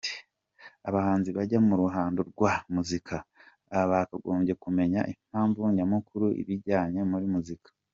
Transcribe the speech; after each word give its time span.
Abahanzi 0.89 1.29
bajya 1.37 1.59
mu 1.67 1.73
ruhando 1.81 2.19
rwa 2.31 2.53
muzika, 2.73 3.15
bakagombye 3.91 4.53
kumenya 4.63 4.99
impamvu 5.13 5.59
nyamukuru 5.77 6.27
ibajyanye 6.41 7.01
muri 7.13 7.27
muzika. 7.35 7.69